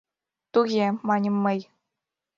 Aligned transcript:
—Туге,— 0.53 0.85
маньым 1.07 1.35
мый. 1.43 1.59